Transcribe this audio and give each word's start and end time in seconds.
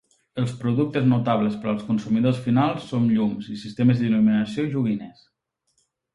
Els 0.43 0.53
productes 0.61 1.03
notables 1.09 1.57
per 1.65 1.69
als 1.73 1.83
consumidors 1.89 2.39
finals 2.47 2.89
són 2.93 3.07
llums 3.11 3.51
i 3.57 3.59
sistemes 3.67 4.01
d'il·luminació 4.03 4.67
i 4.71 4.75
joguines. 4.75 5.23